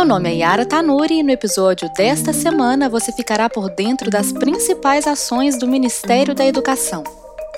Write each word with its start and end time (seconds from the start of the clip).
Meu 0.00 0.08
nome 0.08 0.30
é 0.30 0.36
Yara 0.36 0.64
Tanuri 0.64 1.18
e 1.18 1.22
no 1.22 1.30
episódio 1.30 1.86
desta 1.94 2.32
semana 2.32 2.88
você 2.88 3.12
ficará 3.12 3.50
por 3.50 3.68
dentro 3.68 4.10
das 4.10 4.32
principais 4.32 5.06
ações 5.06 5.58
do 5.58 5.68
Ministério 5.68 6.34
da 6.34 6.42
Educação. 6.42 7.04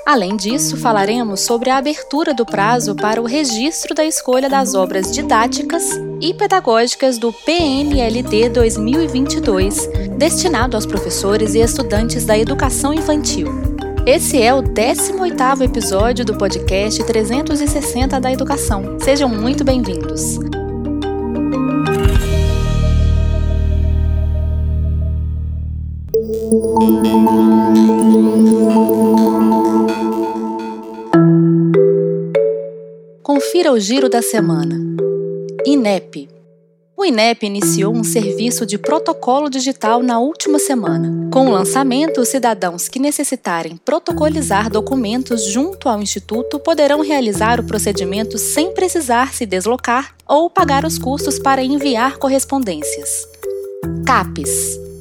Além 0.04 0.36
disso, 0.36 0.76
falaremos 0.76 1.42
sobre 1.42 1.70
a 1.70 1.76
abertura 1.76 2.34
do 2.34 2.44
prazo 2.44 2.96
para 2.96 3.22
o 3.22 3.26
registro 3.26 3.94
da 3.94 4.04
escolha 4.04 4.50
das 4.50 4.74
obras 4.74 5.12
didáticas 5.12 5.84
e 6.20 6.34
pedagógicas 6.34 7.16
do 7.16 7.32
PNLD 7.32 8.48
2022, 8.48 9.88
destinado 10.18 10.76
aos 10.76 10.84
professores 10.84 11.54
e 11.54 11.60
estudantes 11.60 12.24
da 12.24 12.36
educação 12.36 12.92
infantil. 12.92 13.46
Esse 14.04 14.42
é 14.42 14.52
o 14.52 14.64
18º 14.64 15.62
episódio 15.62 16.24
do 16.24 16.36
podcast 16.36 17.04
360 17.04 18.20
da 18.20 18.32
Educação. 18.32 18.98
Sejam 18.98 19.28
muito 19.28 19.62
bem-vindos. 19.62 20.40
Confira 33.22 33.72
o 33.72 33.80
giro 33.80 34.10
da 34.10 34.20
semana. 34.20 34.78
INEP. 35.64 36.28
O 36.94 37.06
INEP 37.06 37.46
iniciou 37.46 37.94
um 37.94 38.04
serviço 38.04 38.66
de 38.66 38.76
protocolo 38.76 39.48
digital 39.48 40.02
na 40.02 40.20
última 40.20 40.58
semana. 40.58 41.30
Com 41.32 41.46
o 41.46 41.50
lançamento, 41.50 42.20
os 42.20 42.28
cidadãos 42.28 42.86
que 42.86 42.98
necessitarem 42.98 43.78
protocolizar 43.78 44.68
documentos 44.68 45.46
junto 45.46 45.88
ao 45.88 46.02
Instituto 46.02 46.60
poderão 46.60 47.00
realizar 47.00 47.60
o 47.60 47.64
procedimento 47.64 48.36
sem 48.36 48.74
precisar 48.74 49.32
se 49.32 49.46
deslocar 49.46 50.14
ou 50.28 50.50
pagar 50.50 50.84
os 50.84 50.98
custos 50.98 51.38
para 51.38 51.64
enviar 51.64 52.18
correspondências. 52.18 53.26
CAPES 54.06 54.91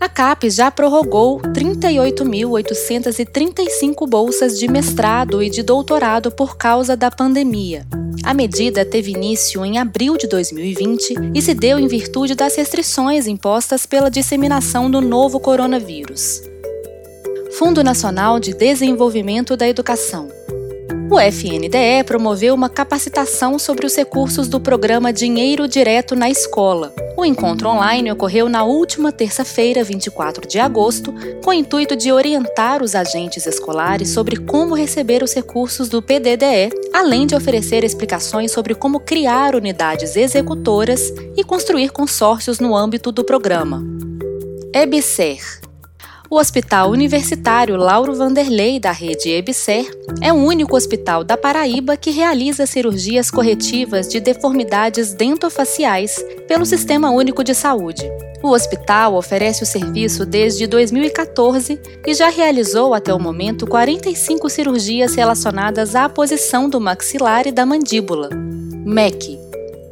a 0.00 0.08
CAPES 0.08 0.54
já 0.54 0.70
prorrogou 0.70 1.40
38.835 1.40 4.08
bolsas 4.08 4.56
de 4.58 4.66
mestrado 4.68 5.42
e 5.42 5.50
de 5.50 5.62
doutorado 5.62 6.30
por 6.30 6.56
causa 6.56 6.96
da 6.96 7.10
pandemia. 7.10 7.84
A 8.24 8.32
medida 8.32 8.84
teve 8.84 9.10
início 9.12 9.64
em 9.64 9.78
abril 9.78 10.16
de 10.16 10.28
2020 10.28 11.14
e 11.34 11.42
se 11.42 11.54
deu 11.54 11.78
em 11.78 11.88
virtude 11.88 12.34
das 12.34 12.56
restrições 12.56 13.26
impostas 13.26 13.86
pela 13.86 14.10
disseminação 14.10 14.90
do 14.90 15.00
novo 15.00 15.40
coronavírus. 15.40 16.42
Fundo 17.58 17.82
Nacional 17.82 18.38
de 18.38 18.54
Desenvolvimento 18.54 19.56
da 19.56 19.66
Educação. 19.66 20.37
O 21.10 21.18
FNDE 21.18 22.04
promoveu 22.04 22.54
uma 22.54 22.68
capacitação 22.68 23.58
sobre 23.58 23.86
os 23.86 23.96
recursos 23.96 24.46
do 24.46 24.60
programa 24.60 25.10
Dinheiro 25.10 25.66
Direto 25.66 26.14
na 26.14 26.28
Escola. 26.28 26.94
O 27.16 27.24
encontro 27.24 27.66
online 27.68 28.12
ocorreu 28.12 28.46
na 28.46 28.62
última 28.62 29.10
terça-feira, 29.10 29.82
24 29.82 30.46
de 30.46 30.58
agosto, 30.58 31.14
com 31.42 31.50
o 31.50 31.54
intuito 31.54 31.96
de 31.96 32.12
orientar 32.12 32.82
os 32.82 32.94
agentes 32.94 33.46
escolares 33.46 34.10
sobre 34.10 34.36
como 34.36 34.74
receber 34.74 35.22
os 35.22 35.32
recursos 35.32 35.88
do 35.88 36.02
PDDE, 36.02 36.70
além 36.92 37.26
de 37.26 37.34
oferecer 37.34 37.84
explicações 37.84 38.52
sobre 38.52 38.74
como 38.74 39.00
criar 39.00 39.54
unidades 39.54 40.14
executoras 40.14 41.10
e 41.34 41.42
construir 41.42 41.90
consórcios 41.90 42.60
no 42.60 42.76
âmbito 42.76 43.10
do 43.10 43.24
programa. 43.24 43.82
EBSER 44.74 45.67
o 46.30 46.36
Hospital 46.36 46.90
Universitário 46.90 47.76
Lauro 47.76 48.14
Vanderlei, 48.14 48.78
da 48.78 48.92
rede 48.92 49.30
EBSER, 49.30 49.90
é 50.20 50.32
o 50.32 50.36
único 50.36 50.76
hospital 50.76 51.24
da 51.24 51.36
Paraíba 51.36 51.96
que 51.96 52.10
realiza 52.10 52.66
cirurgias 52.66 53.30
corretivas 53.30 54.08
de 54.08 54.20
deformidades 54.20 55.14
dentofaciais 55.14 56.22
pelo 56.46 56.66
Sistema 56.66 57.10
Único 57.10 57.42
de 57.42 57.54
Saúde. 57.54 58.02
O 58.42 58.50
hospital 58.50 59.14
oferece 59.14 59.62
o 59.62 59.66
serviço 59.66 60.26
desde 60.26 60.66
2014 60.66 61.80
e 62.06 62.14
já 62.14 62.28
realizou 62.28 62.94
até 62.94 63.12
o 63.12 63.18
momento 63.18 63.66
45 63.66 64.48
cirurgias 64.50 65.14
relacionadas 65.14 65.94
à 65.94 66.08
posição 66.08 66.68
do 66.68 66.80
maxilar 66.80 67.46
e 67.46 67.52
da 67.52 67.64
mandíbula. 67.64 68.28
MEC 68.84 69.47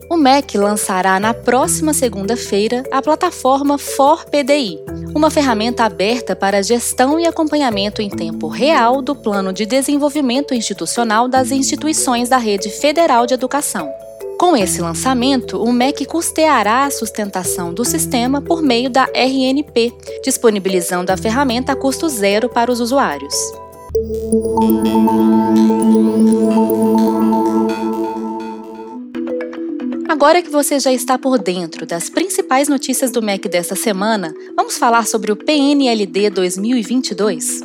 o 0.09 0.17
MEC 0.17 0.57
lançará 0.57 1.19
na 1.19 1.35
próxima 1.35 1.93
segunda-feira 1.93 2.85
a 2.93 3.03
plataforma 3.03 3.77
ForPDI, 3.77 4.81
uma 5.15 5.31
ferramenta 5.31 5.85
aberta 5.85 6.37
para 6.37 6.63
gestão 6.63 7.19
e 7.19 7.27
acompanhamento 7.27 8.01
em 8.01 8.09
tempo 8.09 8.49
real 8.49 9.03
do 9.03 9.15
Plano 9.15 9.53
de 9.53 9.67
Desenvolvimento 9.67 10.55
Institucional 10.55 11.29
das 11.29 11.51
instituições 11.51 12.29
da 12.29 12.39
Rede 12.39 12.71
Federal 12.71 13.27
de 13.27 13.35
Educação. 13.35 13.91
Com 14.39 14.55
esse 14.55 14.83
lançamento, 14.83 15.63
o 15.63 15.73
MEC 15.73 16.05
custeará 16.05 16.85
a 16.85 16.91
sustentação 16.91 17.73
do 17.73 17.85
sistema 17.85 18.41
por 18.43 18.63
meio 18.63 18.91
da 18.91 19.09
RNP, 19.15 19.93
disponibilizando 20.23 21.11
a 21.11 21.17
ferramenta 21.17 21.73
a 21.73 21.77
custo 21.77 22.09
zero 22.09 22.49
para 22.49 22.71
os 22.71 22.79
usuários. 22.79 23.35
Agora 30.27 30.43
que 30.43 30.51
você 30.51 30.81
já 30.81 30.93
está 30.93 31.17
por 31.17 31.39
dentro 31.39 31.87
das 31.87 32.11
principais 32.11 32.67
notícias 32.67 33.13
do 33.13 33.23
MEC 33.23 33.49
desta 33.49 33.77
semana, 33.77 34.35
vamos 34.57 34.77
falar 34.77 35.07
sobre 35.07 35.31
o 35.31 35.37
PNLD 35.37 36.31
2022? 36.31 37.61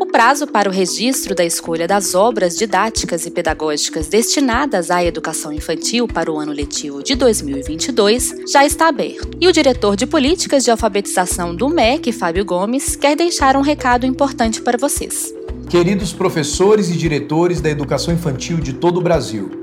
O 0.00 0.06
prazo 0.06 0.46
para 0.46 0.68
o 0.68 0.72
registro 0.72 1.34
da 1.34 1.44
escolha 1.44 1.88
das 1.88 2.14
obras 2.14 2.56
didáticas 2.56 3.26
e 3.26 3.32
pedagógicas 3.32 4.06
destinadas 4.06 4.92
à 4.92 5.04
educação 5.04 5.52
infantil 5.52 6.06
para 6.06 6.30
o 6.30 6.38
ano 6.38 6.52
letivo 6.52 7.02
de 7.02 7.16
2022 7.16 8.32
já 8.48 8.64
está 8.64 8.86
aberto. 8.86 9.36
E 9.40 9.48
o 9.48 9.52
diretor 9.52 9.96
de 9.96 10.06
políticas 10.06 10.62
de 10.62 10.70
alfabetização 10.70 11.52
do 11.52 11.68
MEC, 11.68 12.12
Fábio 12.12 12.44
Gomes, 12.44 12.94
quer 12.94 13.16
deixar 13.16 13.56
um 13.56 13.60
recado 13.60 14.06
importante 14.06 14.62
para 14.62 14.78
vocês. 14.78 15.34
Queridos 15.68 16.12
professores 16.12 16.90
e 16.90 16.96
diretores 16.96 17.60
da 17.60 17.68
educação 17.68 18.14
infantil 18.14 18.58
de 18.58 18.72
todo 18.72 18.98
o 18.98 19.02
Brasil, 19.02 19.62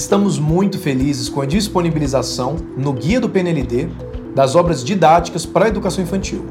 Estamos 0.00 0.38
muito 0.38 0.78
felizes 0.78 1.28
com 1.28 1.42
a 1.42 1.46
disponibilização 1.46 2.56
no 2.74 2.90
Guia 2.90 3.20
do 3.20 3.28
PNLD 3.28 3.90
das 4.34 4.54
obras 4.54 4.82
didáticas 4.82 5.44
para 5.44 5.66
a 5.66 5.68
educação 5.68 6.02
infantil. 6.02 6.42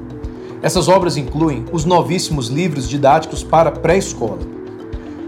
Essas 0.62 0.88
obras 0.88 1.18
incluem 1.18 1.66
os 1.72 1.84
novíssimos 1.84 2.50
livros 2.50 2.88
didáticos 2.88 3.44
para 3.44 3.72
pré-escola. 3.72 4.38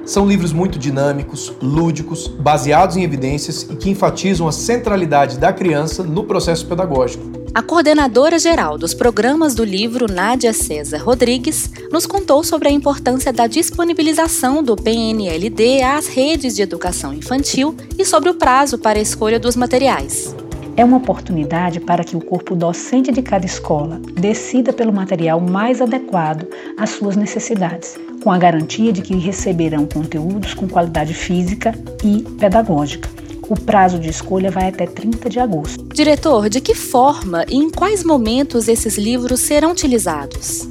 São 0.06 0.28
livros 0.28 0.52
muito 0.52 0.80
dinâmicos, 0.80 1.54
lúdicos, 1.62 2.28
baseados 2.28 2.98
em 2.98 3.04
evidências 3.04 3.64
e 3.64 3.76
que 3.76 3.90
enfatizam 3.90 4.48
a 4.48 4.52
centralidade 4.52 5.38
da 5.38 5.54
criança 5.54 6.04
no 6.04 6.24
processo 6.24 6.66
pedagógico. 6.66 7.42
A 7.54 7.62
coordenadora 7.62 8.40
geral 8.40 8.78
dos 8.78 8.94
programas 8.94 9.54
do 9.54 9.66
livro, 9.66 10.10
Nádia 10.10 10.54
César 10.54 11.00
Rodrigues, 11.00 11.70
nos 11.92 12.06
contou 12.06 12.46
sobre 12.46 12.70
a 12.70 12.72
importância 12.72 13.34
da 13.34 13.46
disponibilização 13.46 14.64
do 14.64 14.76
PNLD 14.78 15.84
às 15.84 16.08
redes 16.08 16.56
de 16.56 16.62
educação 16.62 17.14
infantil 17.14 17.76
e 18.00 18.06
sobre 18.06 18.30
o 18.30 18.36
prazo 18.36 18.78
para 18.78 19.00
a 19.00 19.02
escolha 19.02 19.38
dos 19.38 19.58
materiais. 19.58 20.34
É 20.76 20.86
uma 20.86 20.98
oportunidade 20.98 21.80
para 21.80 22.04
que 22.04 22.16
o 22.16 22.22
corpo 22.22 22.56
docente 22.56 23.12
de 23.12 23.22
cada 23.22 23.46
escola 23.46 24.00
decida 24.14 24.72
pelo 24.72 24.94
material 24.94 25.40
mais 25.40 25.82
adequado 25.82 26.48
às 26.78 26.92
suas 26.92 27.16
necessidades, 27.16 27.98
com 28.24 28.32
a 28.32 28.38
garantia 28.38 28.92
de 28.92 29.02
que 29.02 29.16
receberão 29.16 29.86
conteúdos 29.86 30.54
com 30.54 30.68
qualidade 30.68 31.14
física 31.14 31.74
e 32.04 32.22
pedagógica 32.40 33.10
o 33.52 33.60
prazo 33.60 34.00
de 34.00 34.10
escolha 34.10 34.50
vai 34.50 34.70
até 34.70 34.86
30 34.86 35.30
de 35.30 35.38
agosto. 35.38 35.84
Diretor, 35.94 36.48
de 36.48 36.62
que 36.62 36.74
forma 36.74 37.44
e 37.50 37.58
em 37.58 37.70
quais 37.70 38.02
momentos 38.02 38.70
esses 38.70 38.98
livros 38.98 39.42
serão 39.42 39.72
utilizados? 39.72 40.70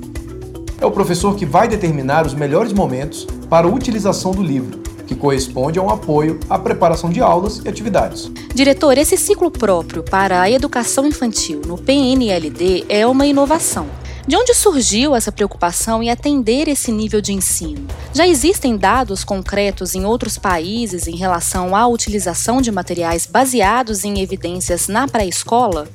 É 0.81 0.87
o 0.87 0.91
professor 0.91 1.37
que 1.37 1.45
vai 1.45 1.69
determinar 1.69 2.25
os 2.25 2.33
melhores 2.33 2.73
momentos 2.73 3.27
para 3.51 3.67
a 3.67 3.71
utilização 3.71 4.33
do 4.33 4.43
livro, 4.43 4.80
que 5.11 5.17
corresponde 5.17 5.77
a 5.77 5.83
um 5.83 5.91
apoio 5.91 6.39
à 6.49 6.57
preparação 6.57 7.11
de 7.11 7.21
aulas 7.21 7.61
e 7.65 7.69
atividades. 7.69 8.31
Diretor, 8.55 8.97
esse 8.97 9.17
ciclo 9.17 9.51
próprio 9.51 10.05
para 10.05 10.41
a 10.41 10.49
educação 10.49 11.05
infantil 11.05 11.61
no 11.67 11.77
PNLD 11.77 12.85
é 12.89 13.05
uma 13.05 13.27
inovação. 13.27 13.89
De 14.25 14.37
onde 14.37 14.55
surgiu 14.55 15.17
essa 15.17 15.33
preocupação 15.33 16.01
em 16.01 16.11
atender 16.11 16.69
esse 16.69 16.93
nível 16.93 17.21
de 17.21 17.33
ensino? 17.33 17.85
Já 18.15 18.29
existem 18.29 18.77
dados 18.77 19.25
concretos 19.25 19.97
em 19.97 20.05
outros 20.05 20.39
países 20.39 21.09
em 21.09 21.17
relação 21.17 21.75
à 21.75 21.89
utilização 21.89 22.63
de 22.63 22.71
materiais 22.71 23.27
baseados 23.27 24.05
em 24.05 24.21
evidências 24.21 24.87
na 24.87 25.09
pré-escola? 25.09 25.89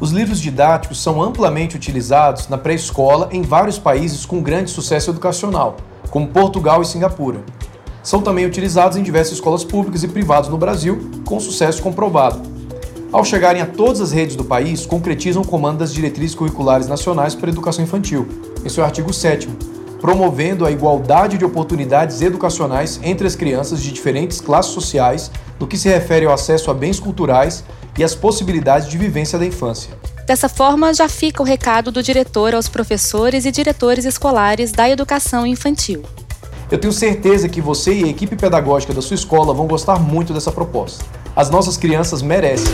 Os 0.00 0.10
livros 0.10 0.40
didáticos 0.40 1.02
são 1.02 1.22
amplamente 1.22 1.76
utilizados 1.76 2.48
na 2.48 2.56
pré-escola 2.56 3.28
em 3.30 3.42
vários 3.42 3.78
países 3.78 4.24
com 4.24 4.42
grande 4.42 4.70
sucesso 4.70 5.10
educacional, 5.10 5.76
como 6.10 6.28
Portugal 6.28 6.80
e 6.80 6.86
Singapura. 6.86 7.44
São 8.04 8.22
também 8.22 8.46
utilizados 8.46 8.96
em 8.96 9.02
diversas 9.02 9.34
escolas 9.34 9.64
públicas 9.64 10.04
e 10.04 10.08
privadas 10.08 10.48
no 10.48 10.56
Brasil, 10.56 11.10
com 11.24 11.40
sucesso 11.40 11.82
comprovado. 11.82 12.40
Ao 13.10 13.24
chegarem 13.24 13.62
a 13.62 13.66
todas 13.66 14.00
as 14.00 14.12
redes 14.12 14.36
do 14.36 14.44
país, 14.44 14.86
concretizam 14.86 15.42
o 15.42 15.46
comando 15.46 15.78
das 15.78 15.92
diretrizes 15.92 16.36
curriculares 16.36 16.86
nacionais 16.86 17.34
para 17.34 17.48
a 17.48 17.52
educação 17.52 17.82
infantil, 17.82 18.28
em 18.64 18.68
seu 18.68 18.84
artigo 18.84 19.12
7 19.12 19.48
promovendo 20.04 20.66
a 20.66 20.70
igualdade 20.70 21.38
de 21.38 21.46
oportunidades 21.46 22.20
educacionais 22.20 23.00
entre 23.02 23.26
as 23.26 23.34
crianças 23.34 23.82
de 23.82 23.90
diferentes 23.90 24.38
classes 24.38 24.70
sociais 24.70 25.30
no 25.58 25.66
que 25.66 25.78
se 25.78 25.88
refere 25.88 26.26
ao 26.26 26.32
acesso 26.34 26.70
a 26.70 26.74
bens 26.74 27.00
culturais 27.00 27.64
e 27.96 28.04
as 28.04 28.14
possibilidades 28.14 28.86
de 28.86 28.98
vivência 28.98 29.38
da 29.38 29.46
infância. 29.46 29.96
Dessa 30.26 30.46
forma, 30.46 30.92
já 30.92 31.08
fica 31.08 31.42
o 31.42 31.46
recado 31.46 31.90
do 31.90 32.02
diretor 32.02 32.54
aos 32.54 32.68
professores 32.68 33.46
e 33.46 33.50
diretores 33.50 34.04
escolares 34.04 34.72
da 34.72 34.90
educação 34.90 35.46
infantil. 35.46 36.02
Eu 36.70 36.78
tenho 36.78 36.92
certeza 36.92 37.48
que 37.48 37.60
você 37.60 37.92
e 37.92 38.04
a 38.04 38.08
equipe 38.08 38.36
pedagógica 38.36 38.94
da 38.94 39.02
sua 39.02 39.14
escola 39.14 39.52
vão 39.52 39.66
gostar 39.66 39.98
muito 39.98 40.32
dessa 40.32 40.50
proposta. 40.50 41.04
As 41.36 41.50
nossas 41.50 41.76
crianças 41.76 42.22
merecem. 42.22 42.72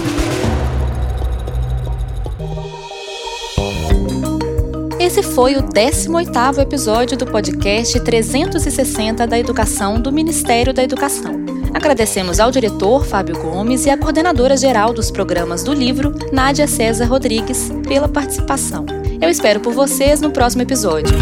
Esse 4.99 5.23
foi 5.23 5.57
o 5.57 5.63
18º 5.63 6.59
episódio 6.59 7.17
do 7.17 7.27
podcast 7.27 7.99
360 7.99 9.27
da 9.27 9.39
Educação 9.39 10.01
do 10.01 10.13
Ministério 10.13 10.73
da 10.73 10.85
Educação. 10.85 11.35
Agradecemos 11.75 12.39
ao 12.39 12.51
diretor 12.51 13.05
Fábio 13.05 13.39
Gomes 13.41 13.87
e 13.87 13.91
à 13.91 13.97
coordenadora 13.97 14.57
geral 14.57 14.93
dos 14.93 15.11
programas 15.11 15.65
do 15.65 15.73
livro, 15.73 16.15
Nádia 16.33 16.67
César 16.69 17.07
Rodrigues, 17.07 17.71
pela 17.89 18.09
participação. 18.09 18.85
Eu 19.21 19.29
espero 19.29 19.61
por 19.61 19.73
vocês 19.73 20.21
no 20.21 20.31
próximo 20.31 20.63
episódio. 20.63 21.17